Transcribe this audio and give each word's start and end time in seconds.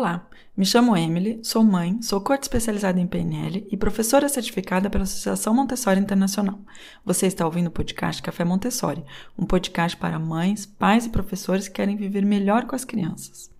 Olá, 0.00 0.26
me 0.56 0.64
chamo 0.64 0.96
Emily, 0.96 1.40
sou 1.42 1.62
mãe, 1.62 2.00
sou 2.00 2.22
coach 2.22 2.44
especializada 2.44 2.98
em 2.98 3.06
PNL 3.06 3.68
e 3.70 3.76
professora 3.76 4.30
certificada 4.30 4.88
pela 4.88 5.04
Associação 5.04 5.52
Montessori 5.52 6.00
Internacional. 6.00 6.58
Você 7.04 7.26
está 7.26 7.44
ouvindo 7.44 7.66
o 7.66 7.70
podcast 7.70 8.22
Café 8.22 8.42
Montessori, 8.42 9.04
um 9.38 9.44
podcast 9.44 9.98
para 9.98 10.18
mães, 10.18 10.64
pais 10.64 11.04
e 11.04 11.10
professores 11.10 11.68
que 11.68 11.74
querem 11.74 11.96
viver 11.96 12.24
melhor 12.24 12.64
com 12.64 12.74
as 12.74 12.82
crianças. 12.82 13.50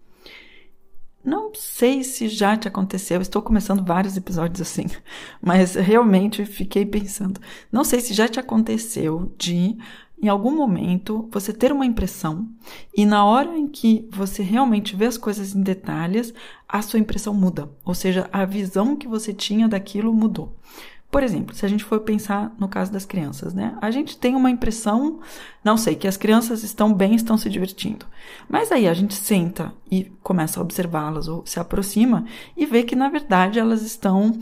Não 1.22 1.52
sei 1.54 2.02
se 2.02 2.26
já 2.26 2.56
te 2.56 2.66
aconteceu, 2.66 3.20
estou 3.20 3.42
começando 3.42 3.84
vários 3.84 4.16
episódios 4.16 4.62
assim, 4.62 4.86
mas 5.42 5.74
realmente 5.74 6.46
fiquei 6.46 6.86
pensando. 6.86 7.38
Não 7.70 7.84
sei 7.84 8.00
se 8.00 8.14
já 8.14 8.26
te 8.26 8.40
aconteceu 8.40 9.30
de 9.36 9.76
em 10.22 10.28
algum 10.28 10.54
momento 10.54 11.28
você 11.30 11.52
ter 11.52 11.72
uma 11.72 11.86
impressão 11.86 12.48
e 12.96 13.06
na 13.06 13.24
hora 13.24 13.56
em 13.56 13.66
que 13.66 14.08
você 14.10 14.42
realmente 14.42 14.94
vê 14.94 15.06
as 15.06 15.16
coisas 15.16 15.54
em 15.54 15.62
detalhes, 15.62 16.34
a 16.68 16.82
sua 16.82 16.98
impressão 16.98 17.32
muda, 17.32 17.70
ou 17.84 17.94
seja, 17.94 18.28
a 18.32 18.44
visão 18.44 18.96
que 18.96 19.08
você 19.08 19.32
tinha 19.32 19.68
daquilo 19.68 20.12
mudou. 20.12 20.56
Por 21.10 21.24
exemplo, 21.24 21.56
se 21.56 21.66
a 21.66 21.68
gente 21.68 21.82
for 21.82 22.00
pensar 22.00 22.54
no 22.56 22.68
caso 22.68 22.92
das 22.92 23.04
crianças, 23.04 23.52
né? 23.52 23.76
A 23.80 23.90
gente 23.90 24.16
tem 24.16 24.36
uma 24.36 24.48
impressão, 24.48 25.18
não 25.64 25.76
sei, 25.76 25.96
que 25.96 26.06
as 26.06 26.16
crianças 26.16 26.62
estão 26.62 26.94
bem, 26.94 27.16
estão 27.16 27.36
se 27.36 27.50
divertindo. 27.50 28.06
Mas 28.48 28.70
aí 28.70 28.86
a 28.86 28.94
gente 28.94 29.14
senta 29.14 29.72
e 29.90 30.04
começa 30.22 30.60
a 30.60 30.62
observá-las 30.62 31.26
ou 31.26 31.44
se 31.44 31.58
aproxima 31.58 32.24
e 32.56 32.64
vê 32.64 32.84
que 32.84 32.94
na 32.94 33.08
verdade 33.08 33.58
elas 33.58 33.82
estão 33.82 34.38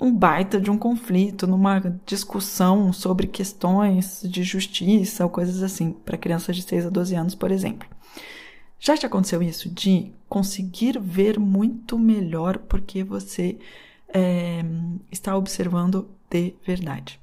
um 0.00 0.14
baita 0.14 0.60
de 0.60 0.70
um 0.70 0.78
conflito, 0.78 1.46
numa 1.46 1.80
discussão 2.06 2.92
sobre 2.92 3.26
questões 3.26 4.22
de 4.24 4.42
justiça 4.42 5.24
ou 5.24 5.30
coisas 5.30 5.62
assim, 5.62 5.92
para 5.92 6.16
crianças 6.16 6.56
de 6.56 6.62
6 6.62 6.86
a 6.86 6.90
12 6.90 7.14
anos, 7.14 7.34
por 7.34 7.50
exemplo. 7.50 7.86
Já 8.78 8.96
te 8.96 9.04
aconteceu 9.04 9.42
isso 9.42 9.68
de 9.68 10.10
conseguir 10.28 10.98
ver 10.98 11.38
muito 11.38 11.98
melhor 11.98 12.56
porque 12.58 13.04
você 13.04 13.58
é, 14.08 14.64
está 15.12 15.36
observando 15.36 16.08
de 16.30 16.54
verdade? 16.66 17.20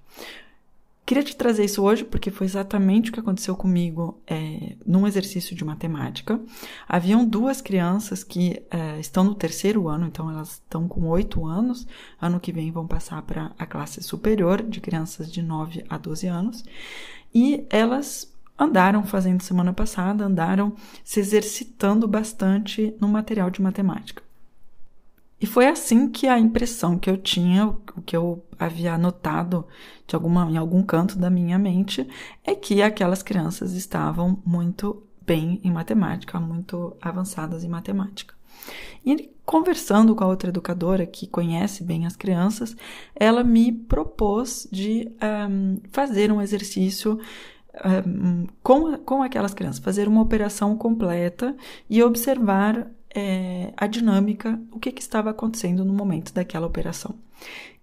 Queria 1.17 1.31
te 1.31 1.35
trazer 1.35 1.65
isso 1.65 1.81
hoje 1.81 2.05
porque 2.05 2.29
foi 2.29 2.45
exatamente 2.45 3.09
o 3.09 3.13
que 3.13 3.19
aconteceu 3.19 3.55
comigo 3.55 4.21
é, 4.27 4.75
num 4.85 5.07
exercício 5.07 5.55
de 5.55 5.65
matemática. 5.65 6.39
Haviam 6.87 7.25
duas 7.25 7.59
crianças 7.59 8.23
que 8.23 8.61
é, 8.69 8.99
estão 8.99 9.23
no 9.23 9.33
terceiro 9.33 9.87
ano, 9.87 10.05
então 10.05 10.29
elas 10.29 10.61
estão 10.63 10.87
com 10.87 11.07
oito 11.07 11.43
anos. 11.43 11.87
Ano 12.21 12.39
que 12.39 12.51
vem 12.51 12.71
vão 12.71 12.85
passar 12.85 13.23
para 13.23 13.51
a 13.57 13.65
classe 13.65 14.03
superior 14.03 14.61
de 14.61 14.79
crianças 14.79 15.31
de 15.31 15.41
9 15.41 15.83
a 15.89 15.97
12 15.97 16.27
anos. 16.27 16.63
E 17.33 17.65
elas 17.71 18.31
andaram 18.55 19.03
fazendo 19.03 19.41
semana 19.41 19.73
passada, 19.73 20.23
andaram 20.23 20.75
se 21.03 21.19
exercitando 21.19 22.07
bastante 22.07 22.93
no 23.01 23.07
material 23.07 23.49
de 23.49 23.59
matemática. 23.59 24.26
E 25.39 25.45
foi 25.45 25.67
assim 25.67 26.09
que 26.09 26.27
a 26.27 26.39
impressão 26.39 26.97
que 26.97 27.09
eu 27.09 27.17
tinha, 27.17 27.67
o 27.67 28.01
que 28.05 28.17
eu 28.17 28.43
havia 28.57 28.93
anotado 28.93 29.67
de 30.07 30.15
alguma, 30.15 30.49
em 30.49 30.57
algum 30.57 30.81
canto 30.81 31.17
da 31.17 31.29
minha 31.29 31.59
mente, 31.59 32.07
é 32.43 32.55
que 32.55 32.81
aquelas 32.81 33.21
crianças 33.21 33.73
estavam 33.73 34.41
muito 34.45 35.03
bem 35.21 35.61
em 35.63 35.71
matemática, 35.71 36.39
muito 36.39 36.95
avançadas 37.01 37.63
em 37.63 37.67
matemática. 37.67 38.33
E 39.05 39.31
conversando 39.45 40.15
com 40.15 40.23
a 40.23 40.27
outra 40.27 40.49
educadora 40.49 41.05
que 41.05 41.27
conhece 41.27 41.83
bem 41.83 42.05
as 42.05 42.15
crianças, 42.15 42.75
ela 43.15 43.43
me 43.43 43.71
propôs 43.71 44.67
de 44.71 45.11
um, 45.49 45.79
fazer 45.91 46.31
um 46.31 46.41
exercício 46.41 47.19
um, 48.05 48.47
com, 48.63 48.97
com 48.97 49.21
aquelas 49.21 49.53
crianças, 49.53 49.79
fazer 49.79 50.07
uma 50.07 50.21
operação 50.21 50.75
completa 50.75 51.55
e 51.89 52.01
observar 52.01 52.89
é, 53.19 53.73
a 53.75 53.87
dinâmica, 53.87 54.61
o 54.71 54.79
que, 54.79 54.91
que 54.91 55.01
estava 55.01 55.31
acontecendo 55.31 55.83
no 55.83 55.91
momento 55.91 56.31
daquela 56.31 56.67
operação. 56.67 57.15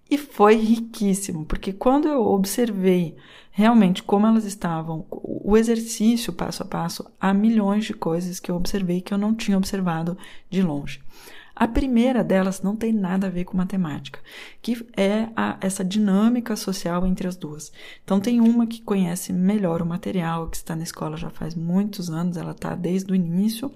E 0.09 0.17
foi 0.17 0.55
riquíssimo, 0.55 1.45
porque 1.45 1.73
quando 1.73 2.07
eu 2.07 2.21
observei 2.21 3.17
realmente 3.51 4.01
como 4.01 4.25
elas 4.25 4.45
estavam, 4.45 5.05
o 5.09 5.57
exercício 5.57 6.31
passo 6.31 6.63
a 6.63 6.65
passo, 6.65 7.05
há 7.19 7.33
milhões 7.33 7.83
de 7.83 7.93
coisas 7.93 8.39
que 8.39 8.49
eu 8.49 8.55
observei 8.55 9.01
que 9.01 9.13
eu 9.13 9.17
não 9.17 9.35
tinha 9.35 9.57
observado 9.57 10.17
de 10.49 10.61
longe. 10.61 11.01
A 11.53 11.67
primeira 11.67 12.23
delas 12.23 12.61
não 12.61 12.75
tem 12.75 12.93
nada 12.93 13.27
a 13.27 13.29
ver 13.29 13.43
com 13.43 13.57
matemática, 13.57 14.19
que 14.61 14.85
é 14.95 15.29
a, 15.35 15.57
essa 15.59 15.83
dinâmica 15.83 16.55
social 16.55 17.05
entre 17.05 17.27
as 17.27 17.35
duas. 17.35 17.73
Então, 18.03 18.19
tem 18.19 18.39
uma 18.39 18.67
que 18.67 18.81
conhece 18.81 19.33
melhor 19.33 19.81
o 19.81 19.85
material, 19.85 20.49
que 20.49 20.57
está 20.57 20.75
na 20.75 20.83
escola 20.83 21.17
já 21.17 21.29
faz 21.29 21.55
muitos 21.55 22.09
anos, 22.09 22.37
ela 22.37 22.51
está 22.51 22.75
desde 22.75 23.11
o 23.11 23.15
início, 23.15 23.71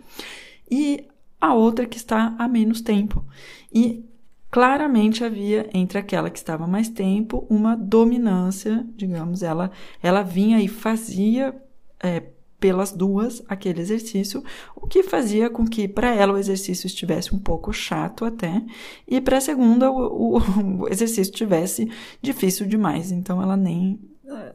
e 0.69 1.07
a 1.39 1.53
outra 1.53 1.85
que 1.85 1.97
está 1.97 2.35
há 2.37 2.47
menos 2.47 2.81
tempo. 2.81 3.25
E 3.73 4.05
claramente 4.51 5.23
havia 5.23 5.69
entre 5.73 5.97
aquela 5.97 6.29
que 6.29 6.39
estava 6.39 6.67
mais 6.67 6.89
tempo 6.89 7.45
uma 7.49 7.75
dominância, 7.75 8.85
digamos, 8.95 9.43
ela, 9.43 9.71
ela 10.01 10.23
vinha 10.23 10.59
e 10.61 10.67
fazia 10.67 11.55
é, 12.01 12.23
pelas 12.59 12.91
duas 12.91 13.41
aquele 13.47 13.79
exercício, 13.79 14.43
o 14.75 14.85
que 14.85 15.01
fazia 15.03 15.49
com 15.49 15.65
que 15.65 15.87
para 15.87 16.13
ela 16.13 16.33
o 16.33 16.37
exercício 16.37 16.87
estivesse 16.87 17.33
um 17.33 17.39
pouco 17.39 17.71
chato 17.71 18.25
até, 18.25 18.61
e 19.07 19.21
para 19.21 19.37
a 19.37 19.41
segunda 19.41 19.89
o, 19.89 20.37
o, 20.37 20.39
o 20.83 20.87
exercício 20.89 21.31
estivesse 21.31 21.89
difícil 22.21 22.67
demais, 22.67 23.11
então 23.11 23.41
ela 23.41 23.55
nem 23.55 23.99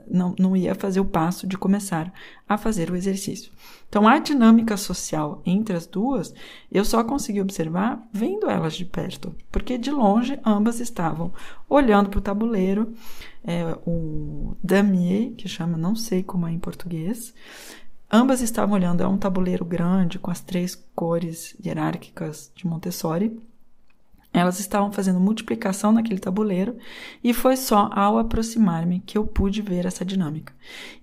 não, 0.06 0.34
não 0.38 0.56
ia 0.56 0.74
fazer 0.74 1.00
o 1.00 1.04
passo 1.04 1.46
de 1.46 1.56
começar 1.56 2.12
a 2.48 2.56
fazer 2.56 2.90
o 2.90 2.96
exercício. 2.96 3.52
Então, 3.88 4.08
a 4.08 4.18
dinâmica 4.18 4.76
social 4.76 5.42
entre 5.46 5.76
as 5.76 5.86
duas, 5.86 6.34
eu 6.70 6.84
só 6.84 7.02
consegui 7.04 7.40
observar 7.40 8.06
vendo 8.12 8.50
elas 8.50 8.74
de 8.74 8.84
perto, 8.84 9.34
porque 9.50 9.78
de 9.78 9.90
longe 9.90 10.38
ambas 10.44 10.80
estavam 10.80 11.32
olhando 11.68 12.10
para 12.10 12.18
o 12.18 12.22
tabuleiro, 12.22 12.92
é, 13.44 13.76
o 13.86 14.56
damier, 14.62 15.32
que 15.32 15.48
chama, 15.48 15.76
não 15.76 15.94
sei 15.94 16.22
como 16.22 16.46
é 16.46 16.52
em 16.52 16.58
português, 16.58 17.34
ambas 18.10 18.40
estavam 18.40 18.74
olhando, 18.74 19.02
é 19.02 19.06
um 19.06 19.18
tabuleiro 19.18 19.64
grande 19.64 20.18
com 20.18 20.30
as 20.30 20.40
três 20.40 20.74
cores 20.94 21.56
hierárquicas 21.64 22.50
de 22.54 22.66
Montessori, 22.66 23.40
elas 24.34 24.58
estavam 24.58 24.90
fazendo 24.90 25.20
multiplicação 25.20 25.92
naquele 25.92 26.18
tabuleiro 26.18 26.76
e 27.22 27.32
foi 27.32 27.56
só 27.56 27.88
ao 27.92 28.18
aproximar-me 28.18 28.98
que 29.06 29.16
eu 29.16 29.24
pude 29.24 29.62
ver 29.62 29.86
essa 29.86 30.04
dinâmica. 30.04 30.52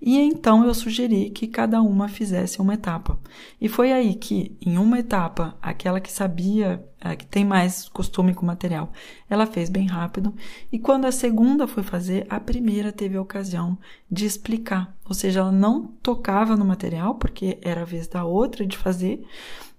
E 0.02 0.18
então 0.18 0.66
eu 0.66 0.74
sugeri 0.74 1.30
que 1.30 1.48
cada 1.48 1.82
uma 1.82 2.10
fizesse 2.10 2.60
uma 2.60 2.74
etapa. 2.74 3.18
E 3.60 3.70
foi 3.70 3.94
aí 3.94 4.16
que, 4.16 4.58
em 4.60 4.78
uma 4.78 5.00
etapa, 5.00 5.58
aquela 5.62 6.02
que 6.02 6.12
sabia, 6.12 6.86
que 7.18 7.26
tem 7.26 7.46
mais 7.46 7.88
costume 7.88 8.34
com 8.34 8.44
o 8.44 8.48
material, 8.48 8.92
ela 9.30 9.46
fez 9.46 9.70
bem 9.70 9.88
rápido. 9.88 10.36
E 10.70 10.78
quando 10.78 11.06
a 11.06 11.12
segunda 11.12 11.68
foi 11.68 11.84
fazer, 11.84 12.28
a 12.30 12.38
primeira 12.38 12.92
teve 12.92 13.16
a 13.16 13.22
ocasião 13.22 13.78
de 14.12 14.26
explicar. 14.26 14.94
Ou 15.08 15.14
seja, 15.14 15.40
ela 15.40 15.52
não 15.54 15.88
tocava 16.04 16.58
no 16.58 16.66
material, 16.66 17.16
porque 17.16 17.58
era 17.62 17.84
a 17.84 17.86
vez 17.86 18.08
da 18.08 18.26
outra 18.26 18.66
de 18.66 18.78
fazer 18.78 19.26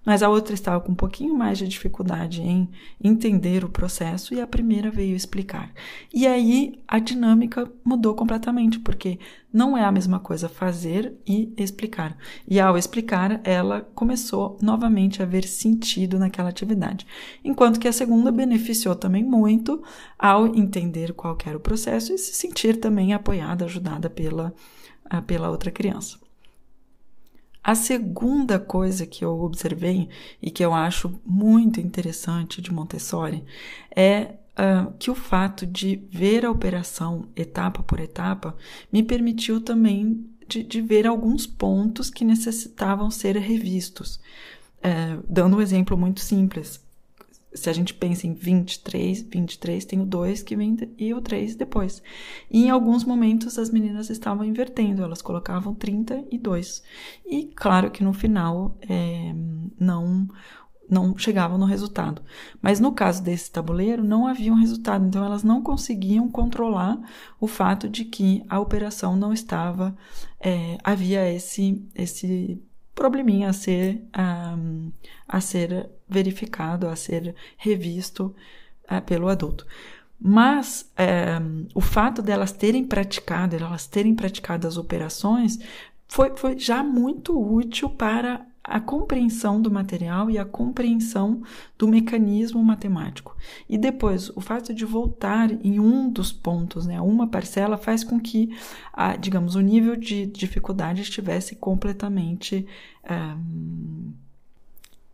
mas 0.05 0.21
a 0.21 0.29
outra 0.29 0.53
estava 0.53 0.79
com 0.81 0.91
um 0.91 0.95
pouquinho 0.95 1.33
mais 1.35 1.57
de 1.57 1.67
dificuldade 1.67 2.41
em 2.41 2.69
entender 3.01 3.63
o 3.63 3.69
processo 3.69 4.33
e 4.33 4.41
a 4.41 4.47
primeira 4.47 4.91
veio 4.91 5.15
explicar. 5.15 5.71
E 6.13 6.27
aí 6.27 6.81
a 6.87 6.99
dinâmica 6.99 7.71
mudou 7.83 8.13
completamente, 8.13 8.79
porque 8.79 9.19
não 9.51 9.77
é 9.77 9.83
a 9.83 9.91
mesma 9.91 10.19
coisa 10.19 10.49
fazer 10.49 11.13
e 11.27 11.53
explicar. 11.57 12.17
E 12.47 12.59
ao 12.59 12.77
explicar, 12.77 13.39
ela 13.43 13.81
começou 13.93 14.57
novamente 14.61 15.21
a 15.21 15.25
ver 15.25 15.45
sentido 15.45 16.19
naquela 16.19 16.49
atividade. 16.49 17.05
Enquanto 17.43 17.79
que 17.79 17.87
a 17.87 17.93
segunda 17.93 18.31
beneficiou 18.31 18.95
também 18.95 19.23
muito 19.23 19.81
ao 20.17 20.47
entender 20.47 21.13
qual 21.13 21.37
era 21.45 21.57
o 21.57 21.61
processo 21.61 22.13
e 22.13 22.17
se 22.17 22.33
sentir 22.33 22.77
também 22.77 23.13
apoiada, 23.13 23.65
ajudada 23.65 24.09
pela, 24.09 24.53
pela 25.27 25.49
outra 25.49 25.71
criança. 25.71 26.22
A 27.63 27.75
segunda 27.75 28.59
coisa 28.59 29.05
que 29.05 29.23
eu 29.23 29.39
observei 29.41 30.09
e 30.41 30.51
que 30.51 30.63
eu 30.65 30.73
acho 30.73 31.19
muito 31.25 31.79
interessante 31.79 32.61
de 32.61 32.73
Montessori 32.73 33.45
é 33.95 34.35
uh, 34.53 34.91
que 34.99 35.09
o 35.09 35.15
fato 35.15 35.65
de 35.65 36.03
ver 36.11 36.45
a 36.45 36.51
operação 36.51 37.29
etapa 37.35 37.81
por 37.81 38.01
etapa 38.01 38.55
me 38.91 39.01
permitiu 39.01 39.61
também 39.61 40.25
de, 40.47 40.61
de 40.61 40.81
ver 40.81 41.07
alguns 41.07 41.47
pontos 41.47 42.09
que 42.09 42.25
necessitavam 42.25 43.09
ser 43.09 43.37
revistos. 43.37 44.19
Uh, 44.79 45.23
dando 45.29 45.55
um 45.55 45.61
exemplo 45.61 45.97
muito 45.97 46.19
simples, 46.19 46.83
se 47.53 47.69
a 47.69 47.73
gente 47.73 47.93
pensa 47.93 48.25
em 48.27 48.33
23, 48.33 49.21
23 49.23 49.85
tem 49.85 50.01
o 50.01 50.05
2 50.05 50.43
que 50.43 50.55
vem 50.55 50.75
e 50.97 51.13
o 51.13 51.21
3 51.21 51.55
depois. 51.55 52.01
E 52.49 52.65
em 52.65 52.69
alguns 52.69 53.03
momentos 53.03 53.57
as 53.57 53.69
meninas 53.69 54.09
estavam 54.09 54.43
invertendo, 54.43 55.03
elas 55.03 55.21
colocavam 55.21 55.73
32. 55.73 56.83
E 57.25 57.45
claro 57.55 57.91
que 57.91 58.03
no 58.03 58.13
final 58.13 58.77
é, 58.81 59.33
não 59.79 60.27
não 60.89 61.17
chegavam 61.17 61.57
no 61.57 61.65
resultado. 61.65 62.21
Mas 62.61 62.79
no 62.79 62.91
caso 62.91 63.23
desse 63.23 63.49
tabuleiro 63.49 64.03
não 64.03 64.27
havia 64.27 64.51
um 64.51 64.57
resultado, 64.57 65.05
então 65.05 65.25
elas 65.25 65.43
não 65.43 65.61
conseguiam 65.61 66.29
controlar 66.29 66.99
o 67.39 67.47
fato 67.47 67.89
de 67.89 68.05
que 68.05 68.43
a 68.49 68.59
operação 68.59 69.15
não 69.15 69.33
estava, 69.33 69.95
é, 70.39 70.77
havia 70.83 71.31
esse 71.31 71.83
esse 71.95 72.61
probleminha 72.95 73.49
a 73.49 73.53
ser, 73.53 74.01
um, 74.57 74.91
a 75.27 75.41
ser 75.41 75.89
verificado, 76.07 76.87
a 76.87 76.95
ser 76.95 77.35
revisto 77.57 78.35
uh, 78.91 79.01
pelo 79.01 79.27
adulto. 79.27 79.65
Mas 80.25 80.89
é, 80.95 81.37
o 81.75 81.81
fato 81.81 82.21
delas 82.21 82.53
terem 82.53 82.85
praticado, 82.85 83.55
elas 83.57 83.87
terem 83.87 84.15
praticado 84.15 84.65
as 84.65 84.77
operações, 84.77 85.59
foi, 86.07 86.31
foi 86.37 86.57
já 86.57 86.81
muito 86.81 87.37
útil 87.37 87.89
para 87.89 88.45
a 88.63 88.79
compreensão 88.79 89.61
do 89.61 89.69
material 89.69 90.31
e 90.31 90.37
a 90.37 90.45
compreensão 90.45 91.41
do 91.77 91.87
mecanismo 91.87 92.63
matemático. 92.63 93.35
E 93.67 93.77
depois, 93.77 94.29
o 94.29 94.39
fato 94.39 94.73
de 94.73 94.85
voltar 94.85 95.51
em 95.51 95.79
um 95.79 96.09
dos 96.09 96.31
pontos, 96.31 96.85
né, 96.85 97.01
uma 97.01 97.27
parcela, 97.27 97.77
faz 97.77 98.03
com 98.03 98.19
que, 98.19 98.55
a, 98.93 99.17
digamos, 99.17 99.55
o 99.55 99.61
nível 99.61 99.97
de 99.97 100.25
dificuldade 100.25 101.01
estivesse 101.01 101.55
completamente 101.55 102.65
um, 103.09 104.13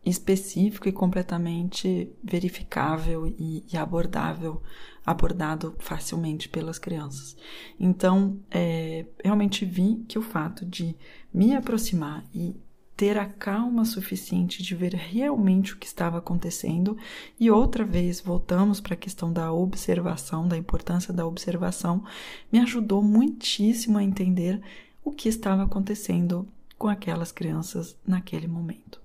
específico 0.06 0.88
e 0.88 0.92
completamente 0.92 2.12
verificável 2.24 3.28
e, 3.28 3.66
e 3.72 3.78
abordável, 3.78 4.62
abordado 5.04 5.76
facilmente 5.80 6.48
pelas 6.48 6.78
crianças. 6.78 7.36
Então, 7.80 8.40
é, 8.52 9.06
realmente 9.24 9.66
vi 9.66 10.04
que 10.08 10.20
o 10.20 10.22
fato 10.22 10.66
de 10.66 10.96
me 11.34 11.56
aproximar 11.56 12.24
e 12.34 12.56
ter 13.00 13.18
a 13.18 13.26
calma 13.26 13.86
suficiente 13.86 14.62
de 14.62 14.76
ver 14.76 14.94
realmente 14.94 15.72
o 15.72 15.78
que 15.78 15.88
estava 15.88 16.18
acontecendo 16.18 16.98
e 17.40 17.50
outra 17.50 17.86
vez 17.86 18.20
voltamos 18.20 18.82
para 18.82 18.94
a 18.94 18.98
questão 18.98 19.32
da 19.32 19.54
observação, 19.54 20.46
da 20.46 20.58
importância 20.58 21.14
da 21.14 21.26
observação, 21.26 22.04
me 22.52 22.60
ajudou 22.60 23.02
muitíssimo 23.02 23.98
a 23.98 24.04
entender 24.04 24.60
o 25.02 25.14
que 25.14 25.30
estava 25.30 25.64
acontecendo 25.64 26.46
com 26.78 26.90
aquelas 26.90 27.32
crianças 27.32 27.96
naquele 28.06 28.50
momento. 28.50 29.00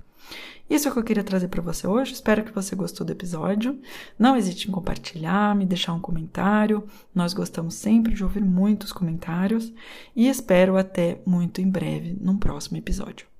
Isso 0.69 0.89
é 0.89 0.91
o 0.91 0.95
que 0.95 0.99
eu 0.99 1.05
queria 1.05 1.23
trazer 1.23 1.47
para 1.47 1.63
você 1.63 1.87
hoje. 1.87 2.15
Espero 2.15 2.43
que 2.43 2.51
você 2.51 2.75
gostou 2.75 3.07
do 3.07 3.13
episódio. 3.13 3.81
Não 4.19 4.37
hesite 4.37 4.69
em 4.69 4.73
compartilhar, 4.73 5.55
me 5.55 5.67
deixar 5.67 5.93
um 5.93 6.01
comentário. 6.01 6.85
Nós 7.15 7.33
gostamos 7.33 7.75
sempre 7.75 8.13
de 8.13 8.25
ouvir 8.25 8.43
muitos 8.43 8.93
comentários 8.93 9.73
e 10.17 10.27
espero 10.27 10.77
até 10.77 11.21
muito 11.25 11.61
em 11.61 11.71
breve 11.71 12.17
num 12.21 12.37
próximo 12.37 12.77
episódio. 12.77 13.34